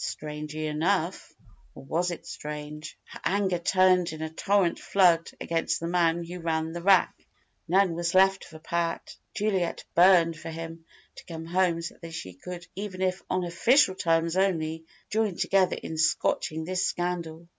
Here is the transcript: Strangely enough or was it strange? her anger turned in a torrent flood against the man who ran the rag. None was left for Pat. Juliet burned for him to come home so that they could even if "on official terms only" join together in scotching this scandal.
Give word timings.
Strangely 0.03 0.65
enough 0.65 1.31
or 1.75 1.83
was 1.83 2.09
it 2.09 2.25
strange? 2.25 2.97
her 3.05 3.19
anger 3.23 3.59
turned 3.59 4.11
in 4.11 4.23
a 4.23 4.31
torrent 4.31 4.79
flood 4.79 5.29
against 5.39 5.79
the 5.79 5.85
man 5.87 6.23
who 6.23 6.39
ran 6.39 6.71
the 6.71 6.81
rag. 6.81 7.09
None 7.67 7.93
was 7.93 8.15
left 8.15 8.43
for 8.43 8.57
Pat. 8.57 9.15
Juliet 9.35 9.83
burned 9.93 10.35
for 10.35 10.49
him 10.49 10.85
to 11.17 11.25
come 11.25 11.45
home 11.45 11.83
so 11.83 11.93
that 11.93 12.01
they 12.01 12.33
could 12.33 12.65
even 12.75 13.03
if 13.03 13.21
"on 13.29 13.43
official 13.43 13.93
terms 13.93 14.35
only" 14.35 14.85
join 15.11 15.35
together 15.35 15.75
in 15.83 15.97
scotching 15.99 16.63
this 16.63 16.83
scandal. 16.83 17.47